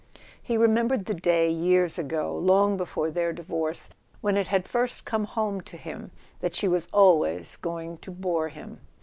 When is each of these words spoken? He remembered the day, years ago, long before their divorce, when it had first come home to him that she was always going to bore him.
He 0.41 0.57
remembered 0.57 1.05
the 1.05 1.13
day, 1.13 1.51
years 1.51 1.99
ago, 1.99 2.35
long 2.35 2.75
before 2.75 3.11
their 3.11 3.31
divorce, 3.31 3.91
when 4.19 4.35
it 4.35 4.47
had 4.47 4.67
first 4.67 5.05
come 5.05 5.25
home 5.25 5.61
to 5.61 5.77
him 5.77 6.09
that 6.39 6.55
she 6.55 6.67
was 6.67 6.87
always 6.91 7.55
going 7.55 7.99
to 7.99 8.09
bore 8.09 8.49
him. 8.49 8.79